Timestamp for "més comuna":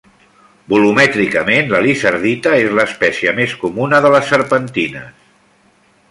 3.41-3.99